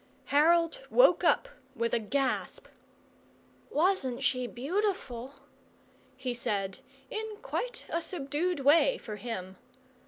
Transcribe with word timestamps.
Harold 0.33 0.81
woke 0.89 1.23
up 1.23 1.47
with 1.75 1.93
a 1.93 1.99
gasp. 1.99 2.65
"Wasn't 3.69 4.23
she 4.23 4.47
beautiful?" 4.47 5.35
he 6.17 6.33
said, 6.33 6.79
in 7.11 7.37
quite 7.43 7.85
a 7.87 8.01
subdued 8.01 8.61
way 8.61 8.97
for 8.97 9.17
him. 9.17 9.57